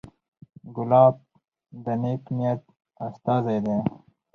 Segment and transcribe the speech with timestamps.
[0.75, 1.15] ګلاب
[1.83, 2.61] د نیک نیت
[3.07, 3.77] استازی دی.